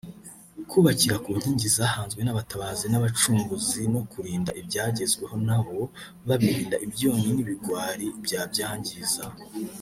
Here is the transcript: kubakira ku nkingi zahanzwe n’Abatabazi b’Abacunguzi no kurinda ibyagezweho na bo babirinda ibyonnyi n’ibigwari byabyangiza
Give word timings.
kubakira 0.69 1.15
ku 1.23 1.29
nkingi 1.37 1.67
zahanzwe 1.77 2.21
n’Abatabazi 2.23 2.83
b’Abacunguzi 2.91 3.81
no 3.93 4.01
kurinda 4.11 4.51
ibyagezweho 4.61 5.35
na 5.47 5.59
bo 5.65 5.79
babirinda 6.27 6.77
ibyonnyi 6.85 7.29
n’ibigwari 7.33 8.05
byabyangiza 8.25 9.23